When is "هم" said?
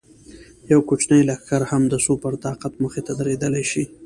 1.71-1.83